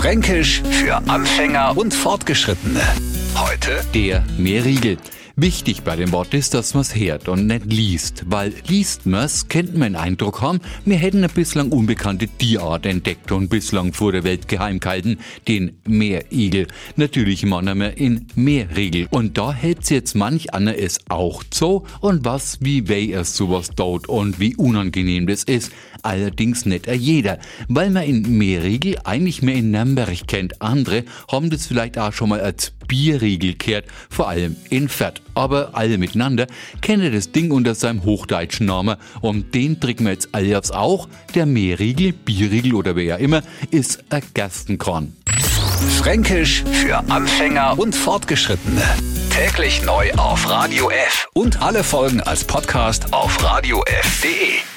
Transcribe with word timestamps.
Fränkisch 0.00 0.62
für 0.70 0.96
Anfänger 1.10 1.76
und 1.76 1.92
Fortgeschrittene. 1.92 2.80
Heute 3.36 3.84
Der 3.92 4.24
Meerriegel. 4.38 4.96
Wichtig 5.36 5.82
bei 5.82 5.96
dem 5.96 6.12
Wort 6.12 6.34
ist, 6.34 6.54
dass 6.54 6.74
man's 6.74 6.94
hört 6.94 7.28
und 7.28 7.46
nicht 7.46 7.72
liest, 7.72 8.24
weil 8.26 8.52
liest 8.66 9.06
man's, 9.06 9.48
könnte 9.48 9.78
man 9.78 9.92
den 9.92 9.96
Eindruck 9.96 10.40
haben, 10.40 10.60
wir 10.84 10.96
hätten 10.96 11.18
eine 11.18 11.28
bislang 11.28 11.70
unbekannte 11.70 12.26
Tierart 12.26 12.84
entdeckt 12.86 13.30
und 13.32 13.48
bislang 13.48 13.92
vor 13.92 14.12
der 14.12 14.24
Welt 14.24 14.48
geheim 14.48 14.80
gehalten, 14.80 15.18
den 15.46 15.78
Meerigel. 15.86 16.66
Natürlich 16.96 17.44
meinen 17.46 17.78
wir 17.78 17.96
in 17.96 18.26
Meerriegel. 18.34 19.06
Und 19.10 19.38
da 19.38 19.52
hält's 19.52 19.88
jetzt 19.90 20.14
manch 20.14 20.52
einer 20.52 20.76
es 20.76 20.98
auch 21.08 21.42
so 21.52 21.84
und 22.00 22.24
was, 22.24 22.58
wie 22.60 22.88
weh 22.88 23.12
es 23.12 23.36
sowas 23.36 23.70
dort 23.74 24.08
und 24.08 24.40
wie 24.40 24.56
unangenehm 24.56 25.26
das 25.26 25.44
ist. 25.44 25.72
Allerdings 26.02 26.66
nicht 26.66 26.86
jeder, 26.86 27.38
weil 27.68 27.90
man 27.90 28.04
in 28.04 28.38
Meerriegel 28.38 28.96
eigentlich 29.04 29.42
mehr 29.42 29.56
in 29.56 29.70
Nürnberg 29.70 30.26
kennt. 30.26 30.60
Andere 30.60 31.04
haben 31.30 31.50
das 31.50 31.66
vielleicht 31.66 31.98
auch 31.98 32.12
schon 32.12 32.30
mal 32.30 32.40
als 32.40 32.72
Bierriegel 32.90 33.54
kehrt, 33.54 33.84
vor 34.10 34.28
allem 34.28 34.56
in 34.68 34.88
Fett. 34.88 35.22
Aber 35.34 35.70
alle 35.74 35.96
miteinander 35.96 36.48
kennen 36.80 37.12
das 37.12 37.30
Ding 37.30 37.52
unter 37.52 37.76
seinem 37.76 38.02
hochdeutschen 38.02 38.66
Namen 38.66 38.96
und 39.20 39.54
den 39.54 39.78
trinken 39.78 40.06
wir 40.06 40.12
jetzt 40.12 40.30
alle 40.32 40.58
aufs 40.58 40.72
auch. 40.72 41.08
Der 41.36 41.46
Meerriegel, 41.46 42.12
Bierriegel 42.12 42.74
oder 42.74 42.96
wer 42.96 43.04
ja 43.04 43.16
immer, 43.16 43.42
ist 43.70 44.02
ein 44.10 44.22
Gerstenkorn. 44.34 45.12
Fränkisch 45.98 46.64
für 46.72 46.98
Anfänger 47.08 47.78
und 47.78 47.94
Fortgeschrittene. 47.94 48.82
Täglich 49.30 49.84
neu 49.84 50.10
auf 50.14 50.50
Radio 50.50 50.90
F 50.90 51.28
und 51.32 51.62
alle 51.62 51.84
Folgen 51.84 52.20
als 52.20 52.44
Podcast 52.44 53.12
auf 53.12 53.42
radiof.de. 53.42 54.69